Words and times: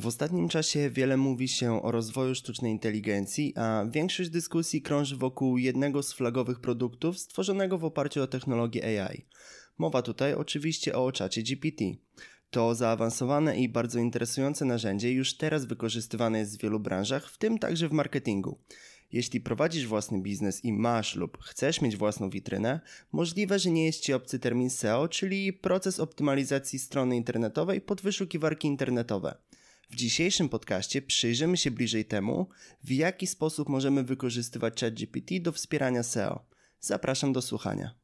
W 0.00 0.06
ostatnim 0.06 0.48
czasie 0.48 0.90
wiele 0.90 1.16
mówi 1.16 1.48
się 1.48 1.82
o 1.82 1.90
rozwoju 1.90 2.34
sztucznej 2.34 2.72
inteligencji, 2.72 3.52
a 3.56 3.84
większość 3.90 4.30
dyskusji 4.30 4.82
krąży 4.82 5.16
wokół 5.16 5.58
jednego 5.58 6.02
z 6.02 6.12
flagowych 6.12 6.60
produktów 6.60 7.18
stworzonego 7.18 7.78
w 7.78 7.84
oparciu 7.84 8.22
o 8.22 8.26
technologię 8.26 9.06
AI. 9.06 9.26
Mowa 9.78 10.02
tutaj 10.02 10.34
oczywiście 10.34 10.96
o 10.96 11.12
czacie 11.12 11.42
GPT. 11.42 11.84
To 12.50 12.74
zaawansowane 12.74 13.58
i 13.58 13.68
bardzo 13.68 13.98
interesujące 13.98 14.64
narzędzie 14.64 15.12
już 15.12 15.36
teraz 15.36 15.64
wykorzystywane 15.64 16.38
jest 16.38 16.58
w 16.58 16.62
wielu 16.62 16.80
branżach, 16.80 17.30
w 17.30 17.38
tym 17.38 17.58
także 17.58 17.88
w 17.88 17.92
marketingu. 17.92 18.58
Jeśli 19.12 19.40
prowadzisz 19.40 19.86
własny 19.86 20.20
biznes 20.20 20.64
i 20.64 20.72
masz 20.72 21.16
lub 21.16 21.38
chcesz 21.42 21.80
mieć 21.80 21.96
własną 21.96 22.30
witrynę, 22.30 22.80
możliwe, 23.12 23.58
że 23.58 23.70
nie 23.70 23.86
jest 23.86 24.00
Ci 24.00 24.12
obcy 24.12 24.38
termin 24.38 24.70
SEO, 24.70 25.08
czyli 25.08 25.52
proces 25.52 26.00
optymalizacji 26.00 26.78
strony 26.78 27.16
internetowej 27.16 27.80
pod 27.80 28.00
wyszukiwarki 28.00 28.68
internetowe. 28.68 29.36
W 29.90 29.94
dzisiejszym 29.94 30.48
podcaście 30.48 31.02
przyjrzymy 31.02 31.56
się 31.56 31.70
bliżej 31.70 32.04
temu, 32.04 32.48
w 32.84 32.90
jaki 32.90 33.26
sposób 33.26 33.68
możemy 33.68 34.04
wykorzystywać 34.04 34.80
ChatGPT 34.80 35.40
do 35.40 35.52
wspierania 35.52 36.02
SEO. 36.02 36.44
Zapraszam 36.80 37.32
do 37.32 37.42
słuchania. 37.42 37.94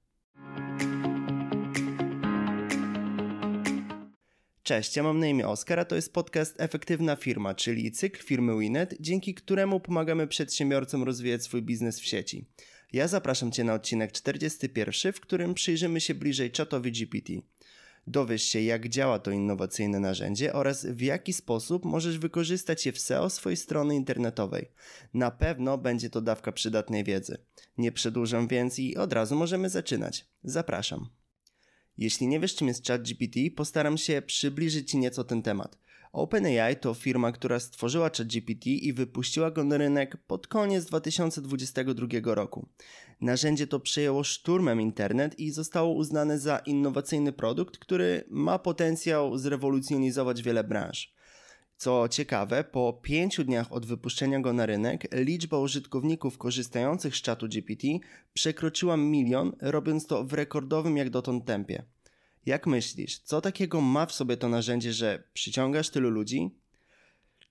Cześć, 4.62 4.96
ja 4.96 5.02
mam 5.02 5.18
na 5.18 5.26
imię 5.26 5.48
Oskar, 5.48 5.78
a 5.78 5.84
to 5.84 5.96
jest 5.96 6.12
podcast 6.12 6.60
Efektywna 6.60 7.16
Firma, 7.16 7.54
czyli 7.54 7.92
cykl 7.92 8.22
firmy 8.22 8.58
Winet, 8.58 8.94
dzięki 9.00 9.34
któremu 9.34 9.80
pomagamy 9.80 10.26
przedsiębiorcom 10.26 11.02
rozwijać 11.02 11.42
swój 11.42 11.62
biznes 11.62 12.00
w 12.00 12.06
sieci. 12.06 12.44
Ja 12.92 13.08
zapraszam 13.08 13.52
Cię 13.52 13.64
na 13.64 13.74
odcinek 13.74 14.12
41, 14.12 15.12
w 15.12 15.20
którym 15.20 15.54
przyjrzymy 15.54 16.00
się 16.00 16.14
bliżej 16.14 16.50
czatowi 16.50 16.92
GPT. 16.92 17.32
Dowiesz 18.06 18.42
się, 18.42 18.60
jak 18.60 18.88
działa 18.88 19.18
to 19.18 19.30
innowacyjne 19.30 20.00
narzędzie 20.00 20.52
oraz 20.52 20.86
w 20.86 21.00
jaki 21.00 21.32
sposób 21.32 21.84
możesz 21.84 22.18
wykorzystać 22.18 22.86
je 22.86 22.92
w 22.92 23.00
SEO 23.00 23.30
swojej 23.30 23.56
strony 23.56 23.94
internetowej. 23.94 24.70
Na 25.14 25.30
pewno 25.30 25.78
będzie 25.78 26.10
to 26.10 26.20
dawka 26.20 26.52
przydatnej 26.52 27.04
wiedzy. 27.04 27.38
Nie 27.78 27.92
przedłużam 27.92 28.48
więc 28.48 28.78
i 28.78 28.96
od 28.96 29.12
razu 29.12 29.36
możemy 29.36 29.70
zaczynać. 29.70 30.26
Zapraszam. 30.44 31.08
Jeśli 31.98 32.26
nie 32.26 32.40
wiesz, 32.40 32.54
czym 32.54 32.68
jest 32.68 32.86
ChatGPT, 32.86 33.40
postaram 33.56 33.98
się 33.98 34.22
przybliżyć 34.22 34.90
Ci 34.90 34.98
nieco 34.98 35.24
ten 35.24 35.42
temat. 35.42 35.78
OpenAI 36.16 36.76
to 36.76 36.94
firma, 36.94 37.32
która 37.32 37.60
stworzyła 37.60 38.10
ChatGPT 38.10 38.66
i 38.66 38.92
wypuściła 38.92 39.50
go 39.50 39.64
na 39.64 39.76
rynek 39.76 40.16
pod 40.16 40.46
koniec 40.46 40.84
2022 40.84 42.06
roku. 42.24 42.68
Narzędzie 43.20 43.66
to 43.66 43.80
przejęło 43.80 44.24
szturmem 44.24 44.80
internet 44.80 45.38
i 45.38 45.50
zostało 45.50 45.92
uznane 45.92 46.38
za 46.38 46.58
innowacyjny 46.58 47.32
produkt, 47.32 47.78
który 47.78 48.24
ma 48.30 48.58
potencjał 48.58 49.38
zrewolucjonizować 49.38 50.42
wiele 50.42 50.64
branż. 50.64 51.14
Co 51.76 52.08
ciekawe, 52.08 52.64
po 52.64 53.00
pięciu 53.02 53.44
dniach 53.44 53.72
od 53.72 53.86
wypuszczenia 53.86 54.40
go 54.40 54.52
na 54.52 54.66
rynek, 54.66 55.08
liczba 55.12 55.58
użytkowników 55.58 56.38
korzystających 56.38 57.16
z 57.16 57.22
czatu 57.22 57.48
GPT 57.48 57.88
przekroczyła 58.32 58.96
milion, 58.96 59.52
robiąc 59.60 60.06
to 60.06 60.24
w 60.24 60.32
rekordowym 60.32 60.96
jak 60.96 61.10
dotąd 61.10 61.44
tempie. 61.44 61.95
Jak 62.46 62.66
myślisz, 62.66 63.18
co 63.18 63.40
takiego 63.40 63.80
ma 63.80 64.06
w 64.06 64.12
sobie 64.12 64.36
to 64.36 64.48
narzędzie, 64.48 64.92
że 64.92 65.22
przyciągasz 65.32 65.90
tylu 65.90 66.10
ludzi? 66.10 66.50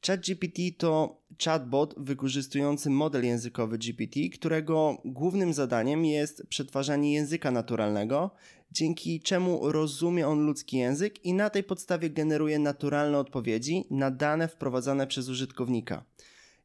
ChatGPT 0.08 0.62
to 0.78 1.22
chatbot 1.44 1.96
wykorzystujący 1.98 2.90
model 2.90 3.26
językowy 3.26 3.78
GPT, 3.78 4.20
którego 4.34 4.98
głównym 5.06 5.54
zadaniem 5.54 6.06
jest 6.06 6.48
przetwarzanie 6.50 7.14
języka 7.14 7.52
naturalnego, 7.52 8.32
dzięki 8.72 9.22
czemu 9.22 9.72
rozumie 9.72 10.28
on 10.28 10.46
ludzki 10.46 10.78
język 10.78 11.26
i 11.26 11.34
na 11.34 11.50
tej 11.50 11.64
podstawie 11.64 12.10
generuje 12.10 12.60
naturalne 12.60 13.18
odpowiedzi 13.18 13.86
na 13.90 14.12
dane 14.12 14.48
wprowadzane 14.48 15.08
przez 15.08 15.30
użytkownika. 15.30 16.06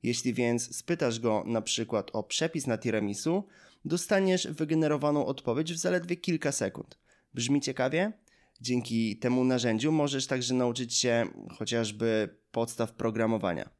Jeśli 0.02 0.34
więc 0.34 0.76
spytasz 0.76 1.20
go 1.20 1.44
na 1.46 1.62
przykład 1.62 2.10
o 2.12 2.22
przepis 2.22 2.66
na 2.66 2.78
tiramisu, 2.78 3.44
dostaniesz 3.84 4.46
wygenerowaną 4.46 5.26
odpowiedź 5.26 5.72
w 5.72 5.78
zaledwie 5.78 6.16
kilka 6.16 6.52
sekund. 6.52 6.98
Brzmi 7.34 7.60
ciekawie? 7.60 8.12
Dzięki 8.60 9.16
temu 9.16 9.44
narzędziu 9.44 9.92
możesz 9.92 10.26
także 10.26 10.54
nauczyć 10.54 10.94
się 10.94 11.26
chociażby 11.58 12.36
podstaw 12.52 12.92
programowania. 12.92 13.70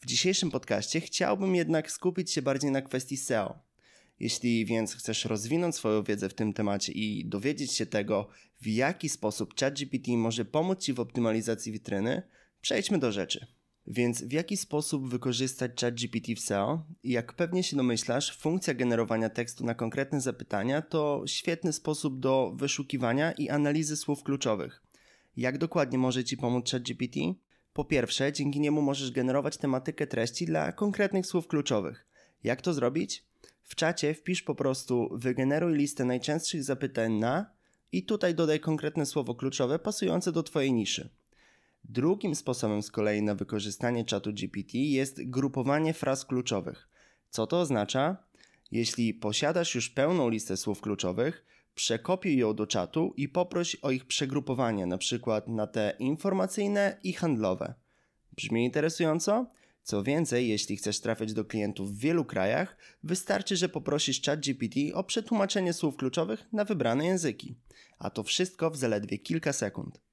W 0.00 0.06
dzisiejszym 0.06 0.50
podcaście 0.50 1.00
chciałbym 1.00 1.54
jednak 1.54 1.90
skupić 1.90 2.32
się 2.32 2.42
bardziej 2.42 2.70
na 2.70 2.82
kwestii 2.82 3.16
SEO. 3.16 3.58
Jeśli 4.20 4.66
więc 4.66 4.94
chcesz 4.94 5.24
rozwinąć 5.24 5.74
swoją 5.74 6.02
wiedzę 6.02 6.28
w 6.28 6.34
tym 6.34 6.52
temacie 6.52 6.92
i 6.92 7.24
dowiedzieć 7.24 7.72
się 7.72 7.86
tego, 7.86 8.28
w 8.60 8.66
jaki 8.66 9.08
sposób 9.08 9.60
ChatGPT 9.60 10.08
może 10.08 10.44
pomóc 10.44 10.82
Ci 10.82 10.92
w 10.92 11.00
optymalizacji 11.00 11.72
witryny, 11.72 12.22
przejdźmy 12.60 12.98
do 12.98 13.12
rzeczy. 13.12 13.57
Więc 13.90 14.22
w 14.22 14.32
jaki 14.32 14.56
sposób 14.56 15.08
wykorzystać 15.08 15.80
ChatGPT 15.80 16.34
w 16.36 16.40
SEO? 16.40 16.84
Jak 17.04 17.32
pewnie 17.32 17.62
się 17.62 17.76
domyślasz, 17.76 18.36
funkcja 18.36 18.74
generowania 18.74 19.30
tekstu 19.30 19.64
na 19.64 19.74
konkretne 19.74 20.20
zapytania 20.20 20.82
to 20.82 21.22
świetny 21.26 21.72
sposób 21.72 22.20
do 22.20 22.52
wyszukiwania 22.56 23.32
i 23.32 23.48
analizy 23.48 23.96
słów 23.96 24.22
kluczowych. 24.22 24.82
Jak 25.36 25.58
dokładnie 25.58 25.98
może 25.98 26.24
Ci 26.24 26.36
pomóc 26.36 26.70
ChatGPT? 26.70 27.18
Po 27.72 27.84
pierwsze, 27.84 28.32
dzięki 28.32 28.60
niemu 28.60 28.82
możesz 28.82 29.10
generować 29.10 29.56
tematykę 29.56 30.06
treści 30.06 30.46
dla 30.46 30.72
konkretnych 30.72 31.26
słów 31.26 31.48
kluczowych. 31.48 32.06
Jak 32.44 32.62
to 32.62 32.74
zrobić? 32.74 33.24
W 33.62 33.74
czacie 33.74 34.14
wpisz 34.14 34.42
po 34.42 34.54
prostu 34.54 35.08
wygeneruj 35.12 35.76
listę 35.76 36.04
najczęstszych 36.04 36.64
zapytań 36.64 37.12
na 37.12 37.50
i 37.92 38.02
tutaj 38.02 38.34
dodaj 38.34 38.60
konkretne 38.60 39.06
słowo 39.06 39.34
kluczowe 39.34 39.78
pasujące 39.78 40.32
do 40.32 40.42
Twojej 40.42 40.72
niszy. 40.72 41.08
Drugim 41.88 42.34
sposobem 42.34 42.82
z 42.82 42.90
kolei 42.90 43.22
na 43.22 43.34
wykorzystanie 43.34 44.04
czatu 44.04 44.32
GPT 44.32 44.78
jest 44.78 45.30
grupowanie 45.30 45.94
fraz 45.94 46.24
kluczowych. 46.24 46.88
Co 47.30 47.46
to 47.46 47.60
oznacza? 47.60 48.16
Jeśli 48.70 49.14
posiadasz 49.14 49.74
już 49.74 49.90
pełną 49.90 50.28
listę 50.28 50.56
słów 50.56 50.80
kluczowych, 50.80 51.44
przekopiuj 51.74 52.36
ją 52.36 52.54
do 52.54 52.66
czatu 52.66 53.14
i 53.16 53.28
poproś 53.28 53.74
o 53.74 53.90
ich 53.90 54.04
przegrupowanie, 54.04 54.84
np. 54.84 55.42
na 55.46 55.66
te 55.66 55.96
informacyjne 55.98 57.00
i 57.02 57.12
handlowe. 57.12 57.74
Brzmi 58.36 58.64
interesująco? 58.64 59.50
Co 59.82 60.02
więcej, 60.02 60.48
jeśli 60.48 60.76
chcesz 60.76 61.00
trafiać 61.00 61.32
do 61.32 61.44
klientów 61.44 61.92
w 61.92 61.98
wielu 61.98 62.24
krajach, 62.24 62.76
wystarczy, 63.02 63.56
że 63.56 63.68
poprosisz 63.68 64.22
ChatGPT 64.22 64.76
o 64.94 65.04
przetłumaczenie 65.04 65.72
słów 65.72 65.96
kluczowych 65.96 66.46
na 66.52 66.64
wybrane 66.64 67.06
języki. 67.06 67.54
A 67.98 68.10
to 68.10 68.22
wszystko 68.22 68.70
w 68.70 68.76
zaledwie 68.76 69.18
kilka 69.18 69.52
sekund. 69.52 70.07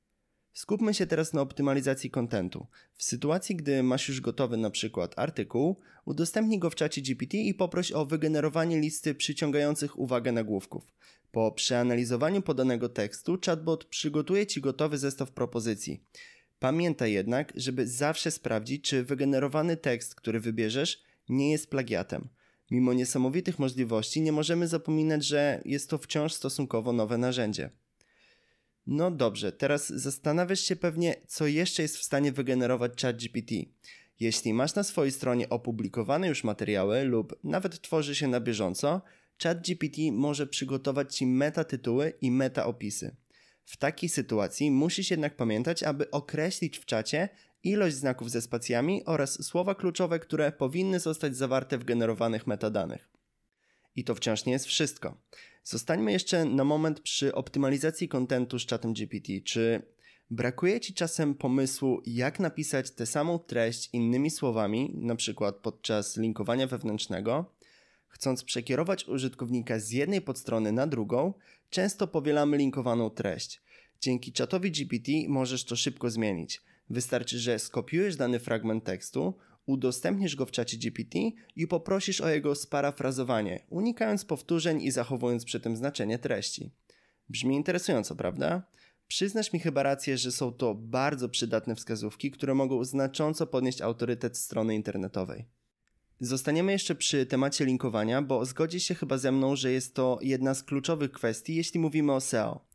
Skupmy 0.55 0.93
się 0.93 1.07
teraz 1.07 1.33
na 1.33 1.41
optymalizacji 1.41 2.09
kontentu. 2.09 2.67
W 2.93 3.03
sytuacji, 3.03 3.55
gdy 3.55 3.83
masz 3.83 4.07
już 4.09 4.21
gotowy 4.21 4.57
na 4.57 4.69
przykład 4.69 5.19
artykuł, 5.19 5.79
udostępnij 6.05 6.59
go 6.59 6.69
w 6.69 6.75
czacie 6.75 7.01
GPT 7.01 7.37
i 7.37 7.53
poproś 7.53 7.91
o 7.91 8.05
wygenerowanie 8.05 8.79
listy 8.79 9.15
przyciągających 9.15 9.99
uwagę 9.99 10.31
nagłówków. 10.31 10.83
Po 11.31 11.51
przeanalizowaniu 11.51 12.41
podanego 12.41 12.89
tekstu, 12.89 13.37
chatbot 13.45 13.85
przygotuje 13.85 14.47
Ci 14.47 14.61
gotowy 14.61 14.97
zestaw 14.97 15.31
propozycji. 15.31 16.03
Pamiętaj 16.59 17.13
jednak, 17.13 17.53
żeby 17.55 17.87
zawsze 17.87 18.31
sprawdzić, 18.31 18.83
czy 18.89 19.03
wygenerowany 19.03 19.77
tekst, 19.77 20.15
który 20.15 20.39
wybierzesz, 20.39 21.03
nie 21.29 21.51
jest 21.51 21.69
plagiatem. 21.69 22.29
Mimo 22.71 22.93
niesamowitych 22.93 23.59
możliwości, 23.59 24.21
nie 24.21 24.31
możemy 24.31 24.67
zapominać, 24.67 25.25
że 25.25 25.61
jest 25.65 25.89
to 25.89 25.97
wciąż 25.97 26.33
stosunkowo 26.33 26.93
nowe 26.93 27.17
narzędzie. 27.17 27.69
No 28.87 29.11
dobrze, 29.11 29.51
teraz 29.51 29.89
zastanawiasz 29.89 30.59
się 30.59 30.75
pewnie, 30.75 31.15
co 31.27 31.47
jeszcze 31.47 31.81
jest 31.81 31.97
w 31.97 32.03
stanie 32.03 32.31
wygenerować 32.31 33.01
ChatGPT. 33.01 33.51
Jeśli 34.19 34.53
masz 34.53 34.75
na 34.75 34.83
swojej 34.83 35.11
stronie 35.11 35.49
opublikowane 35.49 36.27
już 36.27 36.43
materiały 36.43 37.03
lub 37.03 37.39
nawet 37.43 37.81
tworzy 37.81 38.15
się 38.15 38.27
na 38.27 38.39
bieżąco, 38.39 39.01
ChatGPT 39.43 39.97
może 40.11 40.47
przygotować 40.47 41.15
Ci 41.15 41.27
metatytuły 41.27 42.13
i 42.21 42.31
metaopisy. 42.31 43.15
W 43.65 43.77
takiej 43.77 44.09
sytuacji 44.09 44.71
musisz 44.71 45.11
jednak 45.11 45.35
pamiętać, 45.35 45.83
aby 45.83 46.11
określić 46.11 46.77
w 46.77 46.85
czacie 46.85 47.29
ilość 47.63 47.95
znaków 47.95 48.31
ze 48.31 48.41
spacjami 48.41 49.05
oraz 49.05 49.45
słowa 49.45 49.75
kluczowe, 49.75 50.19
które 50.19 50.51
powinny 50.51 50.99
zostać 50.99 51.37
zawarte 51.37 51.77
w 51.77 51.83
generowanych 51.83 52.47
metadanych. 52.47 53.14
I 53.95 54.03
to 54.03 54.15
wciąż 54.15 54.45
nie 54.45 54.53
jest 54.53 54.65
wszystko. 54.65 55.17
Zostańmy 55.63 56.11
jeszcze 56.11 56.45
na 56.45 56.63
moment 56.63 56.99
przy 56.99 57.35
optymalizacji 57.35 58.07
kontentu 58.07 58.59
z 58.59 58.65
czatem 58.65 58.93
GPT. 58.93 59.33
Czy 59.43 59.81
brakuje 60.31 60.79
Ci 60.79 60.93
czasem 60.93 61.35
pomysłu, 61.35 62.01
jak 62.05 62.39
napisać 62.39 62.91
tę 62.91 63.05
samą 63.05 63.39
treść 63.39 63.89
innymi 63.93 64.29
słowami, 64.29 64.91
na 64.95 65.15
przykład 65.15 65.55
podczas 65.55 66.17
linkowania 66.17 66.67
wewnętrznego? 66.67 67.55
Chcąc 68.07 68.43
przekierować 68.43 69.07
użytkownika 69.07 69.79
z 69.79 69.91
jednej 69.91 70.21
podstrony 70.21 70.71
na 70.71 70.87
drugą, 70.87 71.33
często 71.69 72.07
powielamy 72.07 72.57
linkowaną 72.57 73.09
treść. 73.09 73.61
Dzięki 74.01 74.31
czatowi 74.31 74.71
GPT 74.71 75.11
możesz 75.27 75.65
to 75.65 75.75
szybko 75.75 76.09
zmienić. 76.09 76.61
Wystarczy, 76.89 77.39
że 77.39 77.59
skopiujesz 77.59 78.15
dany 78.15 78.39
fragment 78.39 78.83
tekstu, 78.83 79.33
udostępnisz 79.65 80.35
go 80.35 80.45
w 80.45 80.51
czacie 80.51 80.77
GPT 80.77 81.19
i 81.55 81.67
poprosisz 81.67 82.21
o 82.21 82.29
jego 82.29 82.55
sparafrazowanie, 82.55 83.65
unikając 83.69 84.25
powtórzeń 84.25 84.81
i 84.81 84.91
zachowując 84.91 85.45
przy 85.45 85.59
tym 85.59 85.77
znaczenie 85.77 86.19
treści. 86.19 86.71
Brzmi 87.29 87.55
interesująco, 87.55 88.15
prawda? 88.15 88.63
Przyznasz 89.07 89.53
mi 89.53 89.59
chyba 89.59 89.83
rację, 89.83 90.17
że 90.17 90.31
są 90.31 90.53
to 90.53 90.75
bardzo 90.75 91.29
przydatne 91.29 91.75
wskazówki, 91.75 92.31
które 92.31 92.53
mogą 92.53 92.83
znacząco 92.83 93.47
podnieść 93.47 93.81
autorytet 93.81 94.37
strony 94.37 94.75
internetowej. 94.75 95.45
Zostaniemy 96.19 96.71
jeszcze 96.71 96.95
przy 96.95 97.25
temacie 97.25 97.65
linkowania, 97.65 98.21
bo 98.21 98.45
zgodzisz 98.45 98.83
się 98.83 98.95
chyba 98.95 99.17
ze 99.17 99.31
mną, 99.31 99.55
że 99.55 99.71
jest 99.71 99.95
to 99.95 100.19
jedna 100.21 100.53
z 100.53 100.63
kluczowych 100.63 101.11
kwestii, 101.11 101.55
jeśli 101.55 101.79
mówimy 101.79 102.13
o 102.13 102.21
SEO. 102.21 102.65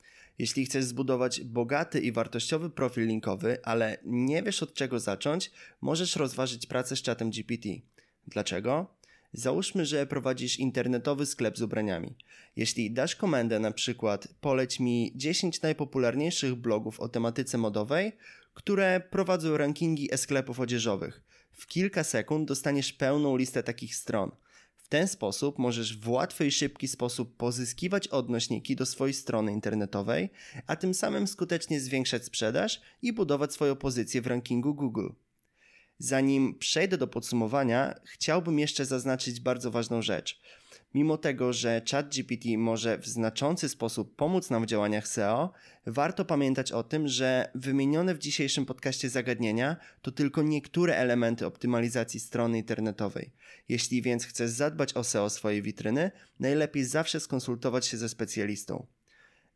Jeśli 0.40 0.66
chcesz 0.66 0.84
zbudować 0.84 1.40
bogaty 1.40 2.00
i 2.00 2.12
wartościowy 2.12 2.70
profil 2.70 3.06
linkowy, 3.06 3.58
ale 3.64 3.98
nie 4.04 4.42
wiesz 4.42 4.62
od 4.62 4.74
czego 4.74 5.00
zacząć, 5.00 5.50
możesz 5.80 6.16
rozważyć 6.16 6.66
pracę 6.66 6.96
z 6.96 7.02
czatem 7.02 7.30
GPT. 7.30 7.68
Dlaczego? 8.26 8.86
Załóżmy, 9.32 9.86
że 9.86 10.06
prowadzisz 10.06 10.58
internetowy 10.58 11.26
sklep 11.26 11.58
z 11.58 11.62
ubraniami. 11.62 12.14
Jeśli 12.56 12.90
dasz 12.90 13.16
komendę 13.16 13.58
na 13.58 13.70
przykład 13.70 14.28
poleć 14.40 14.80
mi 14.80 15.12
10 15.14 15.62
najpopularniejszych 15.62 16.54
blogów 16.54 17.00
o 17.00 17.08
tematyce 17.08 17.58
modowej, 17.58 18.12
które 18.54 19.00
prowadzą 19.10 19.56
rankingi 19.56 20.14
e-sklepów 20.14 20.60
odzieżowych, 20.60 21.22
w 21.52 21.66
kilka 21.66 22.04
sekund 22.04 22.48
dostaniesz 22.48 22.92
pełną 22.92 23.36
listę 23.36 23.62
takich 23.62 23.96
stron. 23.96 24.30
Ten 24.90 25.08
sposób 25.08 25.58
możesz 25.58 25.98
w 25.98 26.08
łatwy 26.08 26.46
i 26.46 26.50
szybki 26.50 26.88
sposób 26.88 27.36
pozyskiwać 27.36 28.08
odnośniki 28.08 28.76
do 28.76 28.86
swojej 28.86 29.14
strony 29.14 29.52
internetowej, 29.52 30.30
a 30.66 30.76
tym 30.76 30.94
samym 30.94 31.26
skutecznie 31.26 31.80
zwiększać 31.80 32.24
sprzedaż 32.24 32.80
i 33.02 33.12
budować 33.12 33.52
swoją 33.52 33.76
pozycję 33.76 34.22
w 34.22 34.26
rankingu 34.26 34.74
Google. 34.74 35.08
Zanim 36.02 36.54
przejdę 36.54 36.98
do 36.98 37.06
podsumowania, 37.06 37.94
chciałbym 38.04 38.58
jeszcze 38.58 38.86
zaznaczyć 38.86 39.40
bardzo 39.40 39.70
ważną 39.70 40.02
rzecz. 40.02 40.40
Mimo 40.94 41.18
tego, 41.18 41.52
że 41.52 41.82
ChatGPT 41.90 42.44
może 42.58 42.98
w 42.98 43.06
znaczący 43.06 43.68
sposób 43.68 44.16
pomóc 44.16 44.50
nam 44.50 44.62
w 44.62 44.66
działaniach 44.66 45.08
SEO, 45.08 45.52
warto 45.86 46.24
pamiętać 46.24 46.72
o 46.72 46.82
tym, 46.82 47.08
że 47.08 47.50
wymienione 47.54 48.14
w 48.14 48.18
dzisiejszym 48.18 48.66
podcaście 48.66 49.08
zagadnienia 49.08 49.76
to 50.02 50.12
tylko 50.12 50.42
niektóre 50.42 50.96
elementy 50.96 51.46
optymalizacji 51.46 52.20
strony 52.20 52.58
internetowej. 52.58 53.30
Jeśli 53.68 54.02
więc 54.02 54.24
chcesz 54.24 54.50
zadbać 54.50 54.94
o 54.94 55.04
SEO 55.04 55.30
swojej 55.30 55.62
witryny, 55.62 56.10
najlepiej 56.38 56.84
zawsze 56.84 57.20
skonsultować 57.20 57.86
się 57.86 57.96
ze 57.96 58.08
specjalistą. 58.08 58.86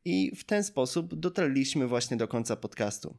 I 0.05 0.37
w 0.37 0.45
ten 0.45 0.65
sposób 0.65 1.15
dotarliśmy 1.15 1.87
właśnie 1.87 2.17
do 2.17 2.29
końca 2.29 2.57
podcastu. 2.57 3.17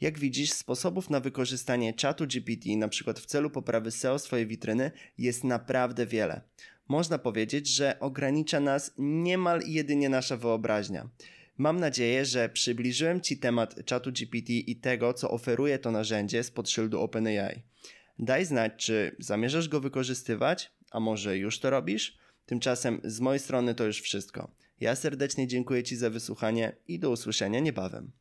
Jak 0.00 0.18
widzisz, 0.18 0.52
sposobów 0.52 1.10
na 1.10 1.20
wykorzystanie 1.20 1.94
czatu 1.94 2.26
GPT, 2.26 2.76
na 2.76 2.88
przykład 2.88 3.20
w 3.20 3.26
celu 3.26 3.50
poprawy 3.50 3.90
SEO 3.90 4.18
swojej 4.18 4.46
witryny, 4.46 4.90
jest 5.18 5.44
naprawdę 5.44 6.06
wiele. 6.06 6.40
Można 6.88 7.18
powiedzieć, 7.18 7.68
że 7.68 8.00
ogranicza 8.00 8.60
nas 8.60 8.94
niemal 8.98 9.62
jedynie 9.66 10.08
nasza 10.08 10.36
wyobraźnia. 10.36 11.08
Mam 11.58 11.80
nadzieję, 11.80 12.24
że 12.24 12.48
przybliżyłem 12.48 13.20
Ci 13.20 13.38
temat 13.38 13.84
czatu 13.84 14.12
GPT 14.12 14.52
i 14.52 14.76
tego, 14.76 15.14
co 15.14 15.30
oferuje 15.30 15.78
to 15.78 15.90
narzędzie 15.90 16.42
spod 16.42 16.70
szyldu 16.70 17.00
OpenAI. 17.00 17.62
Daj 18.18 18.44
znać, 18.44 18.72
czy 18.76 19.16
zamierzasz 19.18 19.68
go 19.68 19.80
wykorzystywać, 19.80 20.72
a 20.90 21.00
może 21.00 21.38
już 21.38 21.58
to 21.58 21.70
robisz? 21.70 22.18
Tymczasem 22.46 23.00
z 23.04 23.20
mojej 23.20 23.40
strony 23.40 23.74
to 23.74 23.84
już 23.84 24.00
wszystko. 24.00 24.50
Ja 24.80 24.96
serdecznie 24.96 25.46
dziękuję 25.46 25.82
Ci 25.82 25.96
za 25.96 26.10
wysłuchanie 26.10 26.76
i 26.88 26.98
do 26.98 27.10
usłyszenia 27.10 27.60
niebawem. 27.60 28.12